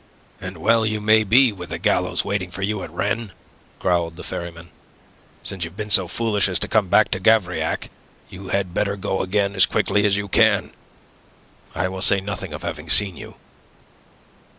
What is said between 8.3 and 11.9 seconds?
had better go again as quickly as you can. I